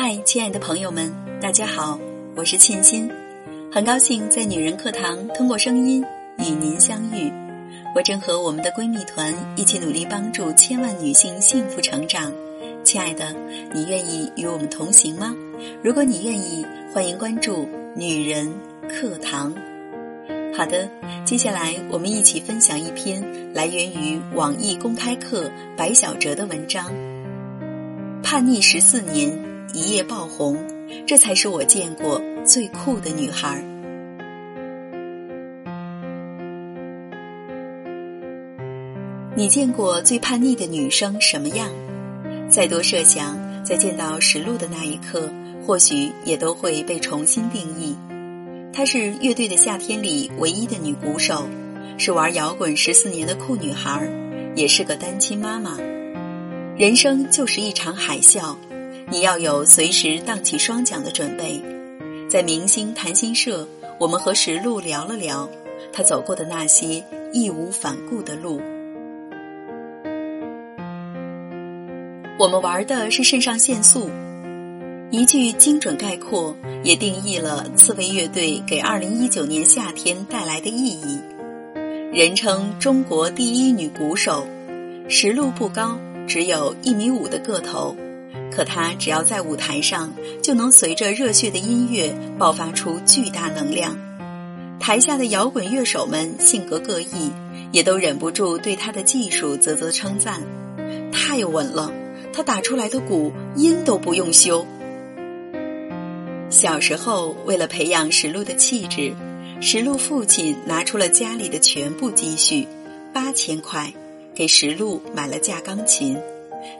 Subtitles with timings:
[0.00, 1.98] 嗨，亲爱的朋友们，大家好，
[2.36, 3.10] 我是沁心，
[3.72, 6.04] 很高兴在女人课堂通过声音
[6.36, 7.32] 与您相遇。
[7.96, 12.32] 我正和我们的闺蜜团一起努力帮助千万女性幸福成长。
[12.84, 13.34] 亲爱的，
[13.74, 15.34] 你愿意与我们同行吗？
[15.82, 18.54] 如果你愿意，欢迎关注女人
[18.88, 19.52] 课堂。
[20.56, 20.88] 好的，
[21.24, 26.88] 接下来我们一起分享一篇来源于网易公开课白小哲的文章：
[28.22, 29.57] 叛逆十四年。
[29.74, 30.56] 一夜爆红，
[31.06, 33.62] 这才是我见过最酷的女孩。
[39.36, 41.68] 你见过最叛逆的女生什么样？
[42.48, 45.30] 再多设想，在见到石璐的那一刻，
[45.64, 47.96] 或许也都会被重新定义。
[48.72, 51.46] 她是乐队的夏天里唯一的女鼓手，
[51.98, 54.10] 是玩摇滚十四年的酷女孩，
[54.56, 55.76] 也是个单亲妈妈。
[56.76, 58.56] 人生就是一场海啸。
[59.10, 61.62] 你要有随时荡起双桨的准备。
[62.28, 63.66] 在明星谈心社，
[63.98, 65.48] 我们和石璐聊了聊
[65.92, 68.60] 他走过的那些义无反顾的路。
[72.38, 74.10] 我们玩的是肾上腺素，
[75.10, 81.18] 一句精准概括，也定义了刺猬乐队给二零一九年夏天带来的意义。
[82.12, 84.46] 人称中国第一女鼓手，
[85.08, 87.96] 石璐不高，只有一米五的个头。
[88.58, 93.96] 可他只要在舞台上，就能随着热血的音乐爆发出巨大能量。
[94.80, 97.30] 台下的摇滚乐手们性格各异，
[97.70, 100.42] 也都忍不住对他的技术啧啧称赞
[101.14, 101.92] ：“太稳了，
[102.32, 104.66] 他打出来的鼓音都不用修。”
[106.50, 109.14] 小时候，为了培养石璐的气质，
[109.60, 112.66] 石璐父亲拿出了家里的全部积蓄，
[113.14, 113.92] 八千块，
[114.34, 116.18] 给石璐买了架钢琴。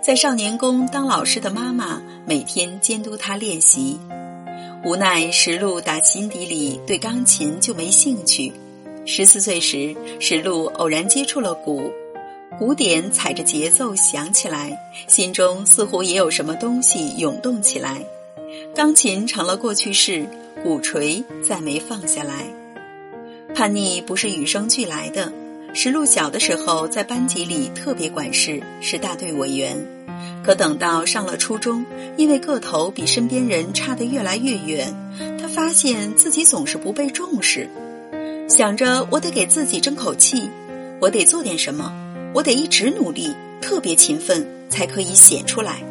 [0.00, 3.98] 在少年宫当老师的妈妈每天监督他练习，
[4.84, 8.52] 无奈石璐打心底里对钢琴就没兴趣。
[9.04, 11.90] 十四岁时，石璐偶然接触了鼓，
[12.58, 18.04] 鼓点踩着节奏响起来，心中似乎也有什么东西涌动起来。
[18.74, 20.26] 钢琴成了过去式，
[20.62, 22.46] 鼓槌再没放下来。
[23.54, 25.32] 叛逆不是与生俱来的。
[25.74, 29.76] 石璐小的时候在班级里特别管事，是大队委员。
[30.42, 31.84] 可等到上了初中，
[32.16, 34.92] 因为个头比身边人差得越来越远，
[35.40, 37.68] 他发现自己总是不被重视。
[38.48, 40.48] 想着我得给自己争口气，
[41.00, 41.92] 我得做点什么，
[42.34, 45.82] 我得一直努力，特别勤奋，才可以显出来。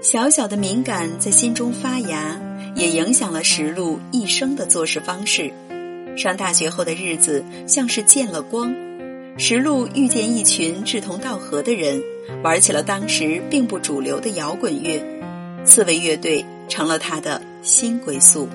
[0.00, 2.40] 小小的敏感在心中发芽，
[2.74, 5.52] 也影响了石璐一生的做事方式。
[6.16, 8.74] 上大学后的日子像是见了光，
[9.38, 12.02] 石路遇见一群志同道合的人，
[12.42, 15.02] 玩起了当时并不主流的摇滚乐，
[15.64, 18.48] 刺猬乐队成了他的新归宿。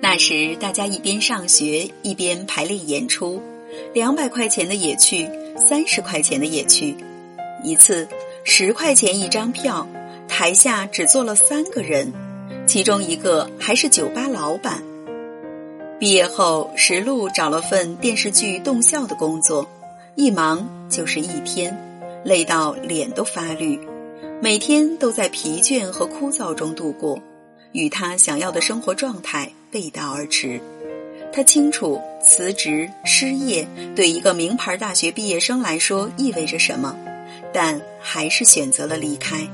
[0.00, 3.42] 那时大家一边上学一边排练演出，
[3.92, 6.96] 两百块钱的也去，三十块钱的也去，
[7.62, 8.08] 一次
[8.44, 9.86] 十块钱一张票，
[10.26, 12.12] 台下只坐了三个人，
[12.66, 14.82] 其中一个还是酒吧老板。
[16.02, 19.70] 毕业后，石璐找了份电视剧动效的工作，
[20.16, 21.72] 一忙就是一天，
[22.24, 23.78] 累到脸都发绿，
[24.42, 27.22] 每天都在疲倦和枯燥中度过，
[27.70, 30.60] 与他想要的生活状态背道而驰。
[31.32, 33.64] 他清楚辞职失业
[33.94, 36.96] 对一个名牌大学毕业生来说意味着什么，
[37.52, 39.46] 但还是选择了离开。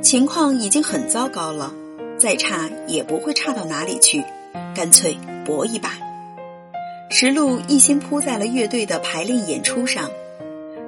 [0.00, 1.74] 情况已经很糟糕了，
[2.16, 4.22] 再差也不会差到哪里去。
[4.76, 5.98] 干脆搏一把，
[7.10, 10.10] 石璐一心扑在了乐队的排练演出上。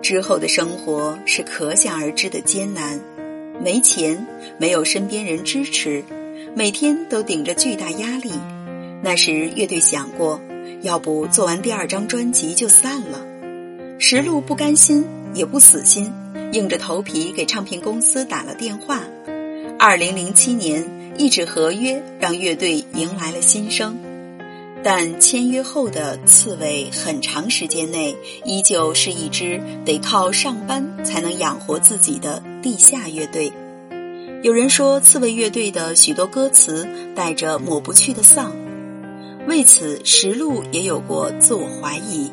[0.02, 3.00] 之后的生活是可想而知的艰难，
[3.62, 4.26] 没钱，
[4.58, 6.04] 没有身边人支持，
[6.54, 8.32] 每天都顶着巨大压力。
[9.02, 10.40] 那时乐队想过，
[10.82, 13.20] 要不做完第二张专辑就散了。
[13.98, 15.04] 石璐不甘心，
[15.34, 16.12] 也不死心，
[16.52, 19.00] 硬着头皮给唱片公司打了电话。
[19.78, 20.84] 二零零七年。
[21.16, 23.96] 一纸合约让乐队迎来了新生，
[24.84, 28.14] 但签约后的刺猬很长时间内
[28.44, 33.50] 依旧是一支得靠上班才能养活自己的地下乐队。
[34.42, 36.86] 有人说，刺猬乐队的许多歌词
[37.16, 38.52] 带着抹不去的丧，
[39.48, 42.30] 为此石路也有过自我怀疑。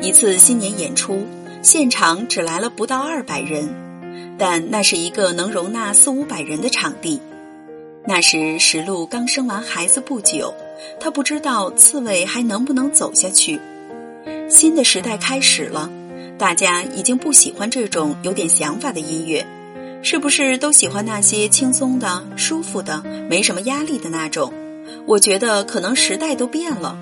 [0.00, 1.24] 一次新年演出，
[1.62, 3.72] 现场只来了不到二百人，
[4.36, 7.20] 但那是一个能容纳四五百人的场地。
[8.04, 10.52] 那时石路刚生完孩子不久，
[11.00, 13.60] 他不知道刺猬还能不能走下去。
[14.48, 15.90] 新的时代开始了，
[16.38, 19.46] 大家已经不喜欢这种有点想法的音乐，
[20.02, 24.52] 是不是都喜欢那些轻松的、舒服的、没什么压力的那种？
[25.06, 26.96] 我觉得可能时代都变了。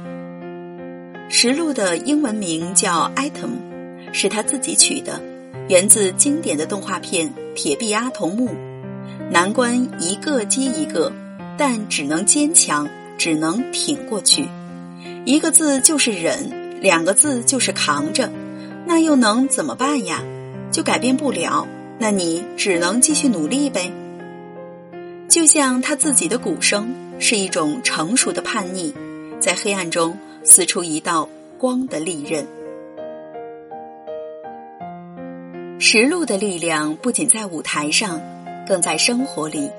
[1.28, 5.20] 实录的英文名叫 Item，是他自己取的，
[5.68, 8.48] 源自经典的动画片《铁臂阿童木》。
[9.30, 11.12] 难关一个接一个，
[11.58, 14.48] 但只能坚强，只能挺过去。
[15.24, 18.30] 一个字就是忍，两个字就是扛着，
[18.86, 20.22] 那又能怎么办呀？
[20.70, 21.66] 就改变不了，
[21.98, 23.90] 那你只能继续努力呗。
[25.28, 28.94] 就像他自己的鼓声，是一种成熟的叛逆，
[29.40, 31.28] 在黑暗中撕出一道
[31.58, 32.46] 光的利刃。
[35.78, 38.20] 实录的力量不仅在舞台上，
[38.66, 39.70] 更在生活里。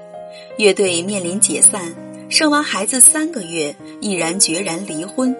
[0.57, 1.93] 乐队面临解散，
[2.29, 5.33] 生完孩子三个月，毅然决然离婚。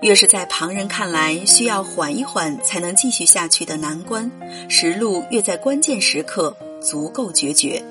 [0.00, 4.30] 越是在旁人看来需要缓一缓才能继续下去的难关，
[4.68, 7.82] 实录越在关键时刻足够决绝。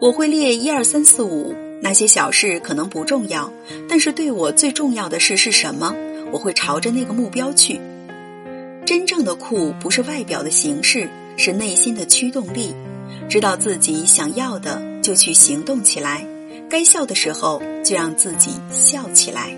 [0.00, 3.52] 我会列一二三四五，那些小事可能不重要，
[3.88, 5.94] 但是对我最重要的事是什么？
[6.32, 7.80] 我会朝着那个目标去。
[8.84, 12.74] 真正的酷不是外表的形式，是内心的驱动力。
[13.28, 16.26] 知道自己想要的，就去行动起来；
[16.68, 19.56] 该笑的时候，就让自己笑起来。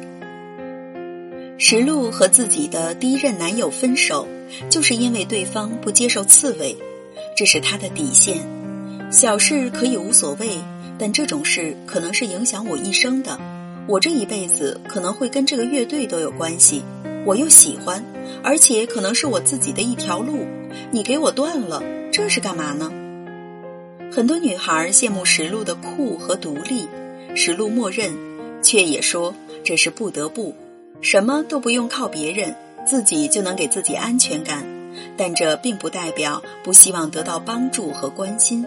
[1.58, 4.28] 石璐和自己的第一任男友分手，
[4.68, 6.76] 就是因为对方不接受刺猬，
[7.36, 8.36] 这是他的底线。
[9.10, 10.50] 小事可以无所谓，
[10.98, 13.38] 但这种事可能是影响我一生的。
[13.86, 16.82] 我这一辈子可能会跟这个乐队都有关系，
[17.24, 18.04] 我又喜欢，
[18.42, 20.46] 而且可能是我自己的一条路。
[20.90, 21.82] 你给我断了，
[22.12, 22.92] 这是干嘛呢？
[24.16, 26.88] 很多女孩羡慕石璐的酷和独立，
[27.34, 28.16] 石璐默认，
[28.62, 30.56] 却也说这是不得不。
[31.02, 34.66] 什么都不用靠别人，自己就能给自己安全感，
[35.18, 38.64] 但这并不代表不希望得到帮助和关心。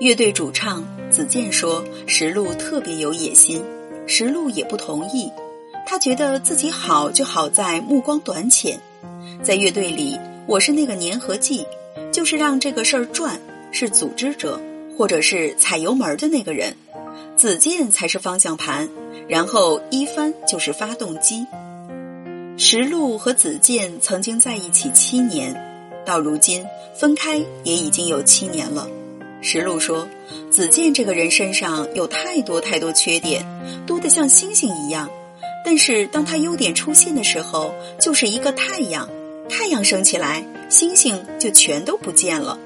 [0.00, 3.64] 乐队主唱子健说：“石璐特别有野心。”
[4.06, 5.32] 石璐也不同意，
[5.86, 8.78] 他觉得自己好就好在目光短浅，
[9.42, 11.64] 在乐队里我是那个粘合剂，
[12.12, 13.40] 就是让这个事儿转，
[13.72, 14.60] 是组织者
[14.96, 16.74] 或者是踩油门的那个人，
[17.36, 18.88] 子健才是方向盘。
[19.28, 21.46] 然后一帆就是发动机。
[22.56, 25.54] 石路和子健曾经在一起七年，
[26.06, 28.88] 到如今分开也已经有七年了。
[29.42, 30.08] 石路说，
[30.50, 33.44] 子健这个人身上有太多太多缺点，
[33.86, 35.08] 多得像星星一样。
[35.64, 39.08] 但是当他优点出现的时候，就是一个太阳，
[39.48, 42.58] 太阳升起来，星星就全都不见了。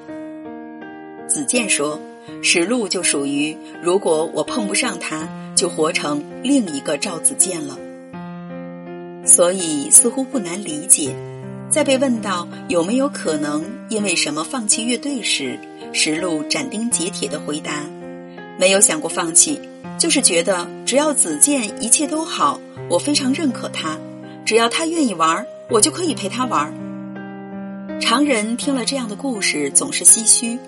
[1.32, 1.98] 子健说，
[2.42, 5.28] 石璐就属于如果我碰不上他。
[5.54, 7.78] 就活成另一个赵子健了，
[9.24, 11.14] 所以似乎不难理解。
[11.70, 15.60] 在被问到有没有可能因为什么放弃乐队时，
[15.92, 17.84] 石璐斩钉截铁的回答
[18.58, 19.60] ：“没有想过放弃，
[19.98, 22.58] 就是觉得只要子健一切都好，
[22.88, 23.98] 我非常认可他，
[24.44, 26.74] 只要他愿意玩，我就可以陪他玩。”
[28.00, 30.58] 常人听了这样的故事，总是唏嘘。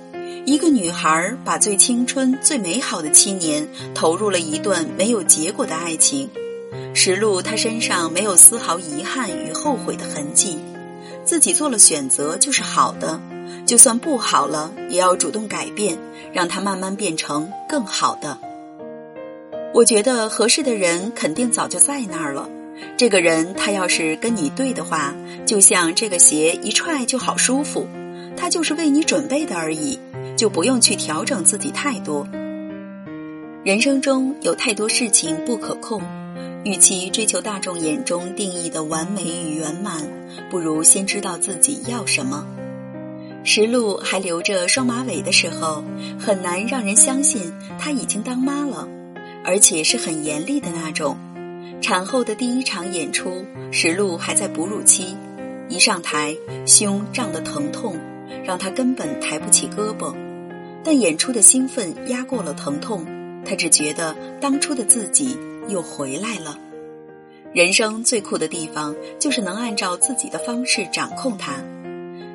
[0.44, 6.28] 一个女孩把最青春、最美好的七年投入了一段没有结果的爱情。
[6.92, 10.58] 实录她身上没有丝毫遗憾与后悔的痕迹，
[11.24, 13.20] 自己做了选择就是好的，
[13.66, 15.98] 就算不好了，也要主动改变，
[16.32, 18.38] 让它慢慢变成更好的。
[19.72, 22.48] 我觉得合适的人肯定早就在那儿了。
[22.96, 25.14] 这个人他要是跟你对的话，
[25.46, 27.88] 就像这个鞋一踹就好舒服，
[28.36, 29.98] 他就是为你准备的而已。
[30.36, 32.26] 就不用去调整自己太多。
[33.64, 36.02] 人生中有太多事情不可控，
[36.64, 40.06] 与其追求大众眼中定义的完美与圆满，
[40.50, 42.46] 不如先知道自己要什么。
[43.42, 45.84] 石璐还留着双马尾的时候，
[46.18, 48.88] 很难让人相信她已经当妈了，
[49.44, 51.16] 而且是很严厉的那种。
[51.80, 55.16] 产后的第一场演出，石璐还在哺乳期，
[55.68, 56.34] 一上台
[56.66, 57.98] 胸胀得疼痛。
[58.42, 60.14] 让他根本抬不起胳膊，
[60.82, 63.06] 但演出的兴奋压过了疼痛，
[63.44, 65.36] 他只觉得当初的自己
[65.68, 66.58] 又回来了。
[67.52, 71.62] 人生最酷的地方就是能按照自己的方式掌控它。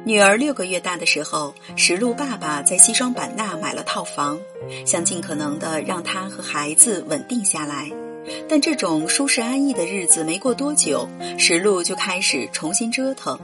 [0.05, 4.39] 女儿六个月大的时候，石路爸爸在西双版纳买了套房，
[4.85, 7.91] 想尽可能的让她和孩子稳定下来。
[8.47, 13.37] 但这种舒适安逸的日子没过多久，石路就开始重新折腾，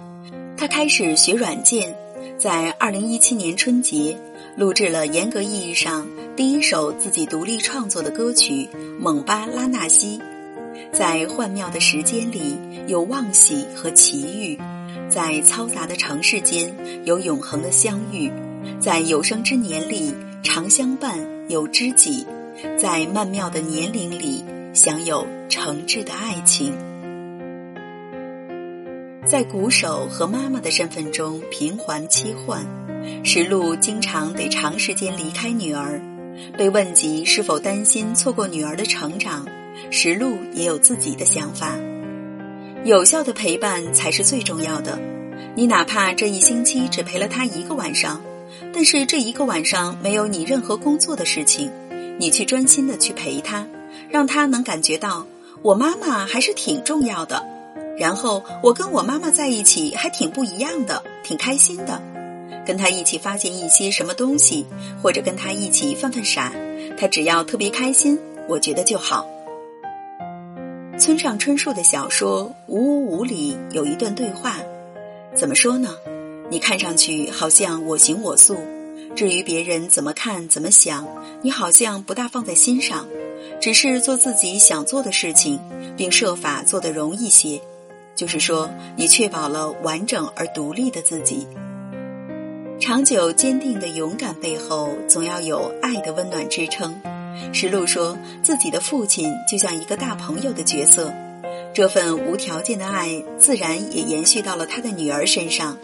[0.55, 1.93] 他开始学软件。
[2.37, 4.17] 在二零一七年春节，
[4.57, 8.51] 录制了严格意义上第一首自己独立创作的歌曲
[8.99, 10.19] 《蒙巴拉纳西》。
[10.91, 14.57] 在幻妙的时间里，有忘喜和奇遇；
[15.09, 16.75] 在嘈杂的城市间，
[17.05, 18.29] 有永恒的相遇。
[18.81, 20.13] 在有生之年里
[20.43, 22.25] 常相伴有知己，
[22.77, 26.73] 在曼妙的年龄里享有诚挚的爱情。
[29.25, 32.63] 在鼓手和妈妈的身份中频繁切换，
[33.23, 35.99] 石路经常得长时间离开女儿。
[36.55, 39.47] 被问及是否担心错过女儿的成长，
[39.89, 41.75] 石路也有自己的想法。
[42.83, 44.99] 有效的陪伴才是最重要的。
[45.55, 48.21] 你哪怕这一星期只陪了她一个晚上，
[48.71, 51.71] 但是这一个晚上没有你任何工作的事情，
[52.19, 53.65] 你去专心的去陪她，
[54.07, 55.25] 让她能感觉到
[55.63, 57.54] 我妈妈还是挺重要的。
[57.97, 62.01] 然后我跟我妈妈在一起还挺不一样的，挺开心的。
[62.65, 64.65] 跟她一起发现一些什么东西，
[65.01, 66.51] 或者跟她一起犯犯傻，
[66.97, 69.27] 她只要特别开心，我觉得就好。
[70.97, 74.57] 村上春树的小说《五五五》里有一段对话，
[75.35, 75.95] 怎么说呢？
[76.49, 78.57] 你看上去好像我行我素，
[79.15, 81.07] 至于别人怎么看怎么想，
[81.41, 83.07] 你好像不大放在心上，
[83.61, 85.59] 只是做自己想做的事情，
[85.97, 87.61] 并设法做得容易些。
[88.15, 91.47] 就是说，你确保了完整而独立的自己。
[92.79, 96.95] 长久坚定的勇敢背后，总要有爱的温暖支撑。
[97.53, 101.13] 石路说自己的父亲就像一个大朋友的角色，
[101.73, 105.77] 这份无条件的爱自然也延续到了他的女儿身上。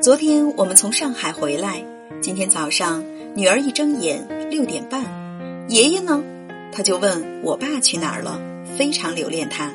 [0.00, 1.84] 昨天我们从上海回来，
[2.22, 3.04] 今天早上
[3.34, 5.04] 女儿一睁眼六点半，
[5.68, 6.22] 爷爷呢？
[6.72, 8.40] 他就问我爸去哪儿了，
[8.78, 9.72] 非常留恋他。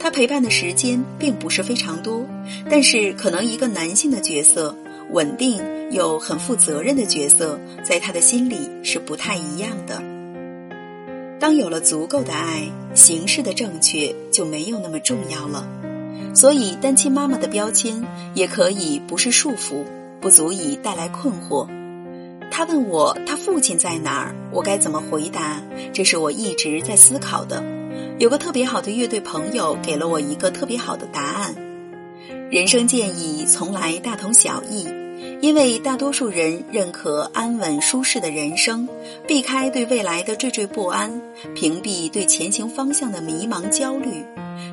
[0.00, 2.26] 他陪伴的时间并不是非常多，
[2.70, 4.74] 但是可能一个男性的角色，
[5.10, 10.02] 稳定又很负责任的角色，在他的心里是不太一样的。
[11.40, 15.66] 当有了足够的爱，形式的正确就没有那么重要了。
[16.34, 19.84] 所以，单亲妈妈的标签也可以不是束缚，
[20.20, 21.68] 不足以带来困惑。
[22.50, 25.60] 他问我他父亲在哪儿，我该怎么回答？
[25.92, 27.77] 这是我一直在思考的。
[28.18, 31.54] 有个特别好的乐队朋友给了我一个特别好的答案。
[32.50, 34.88] 人生建议从来大同小异，
[35.40, 38.88] 因为大多数人认可安稳舒适的人生，
[39.28, 41.22] 避开对未来的惴惴不安，
[41.54, 44.24] 屏蔽对前行方向的迷茫焦虑。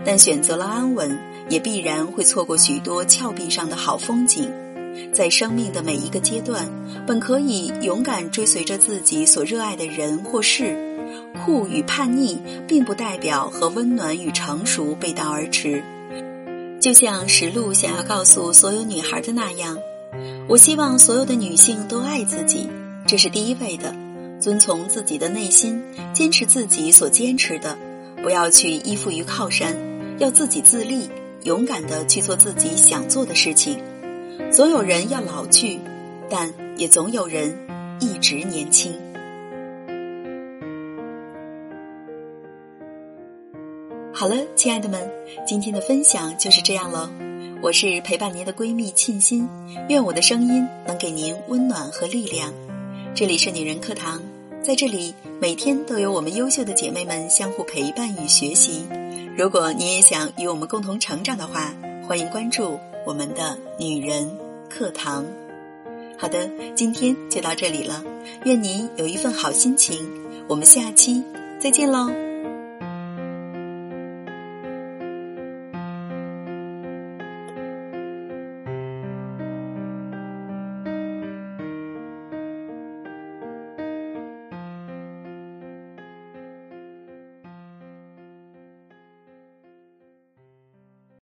[0.03, 1.15] 但选择了安稳，
[1.47, 4.51] 也必然会错过许多峭壁上的好风景。
[5.13, 6.67] 在生命的每一个阶段，
[7.05, 10.94] 本可以勇敢追随着自己所热爱的人或事。
[11.43, 15.83] 酷与叛逆，并不代表和温暖与成熟背道而驰。
[16.79, 19.77] 就像石路想要告诉所有女孩的那样，
[20.47, 22.69] 我希望所有的女性都爱自己，
[23.07, 23.95] 这是第一位的。
[24.39, 25.81] 遵从自己的内心，
[26.13, 27.77] 坚持自己所坚持的，
[28.21, 29.75] 不要去依附于靠山，
[30.19, 31.09] 要自己自立，
[31.43, 33.79] 勇敢的去做自己想做的事情。
[34.51, 35.79] 总有人要老去，
[36.29, 37.57] 但也总有人
[37.99, 38.93] 一直年轻。
[44.17, 45.11] 好了，亲爱的们，
[45.45, 47.11] 今天的分享就是这样了。
[47.61, 49.45] 我是陪伴您的闺蜜沁心，
[49.89, 52.53] 愿我的声音能给您温暖和力量。
[53.13, 54.23] 这里是女人课堂，
[54.63, 58.85] 在这里每天都有我们优秀的姐妹们相互陪伴与学习。
[59.37, 61.73] 如果你也想与我们共同成长的话，
[62.07, 64.31] 欢迎关注我们的女人
[64.69, 65.25] 课堂。
[66.17, 68.01] 好的，今天就到这里了，
[68.45, 70.09] 愿您有一份好心情。
[70.47, 71.21] 我们下期
[71.59, 72.09] 再见喽。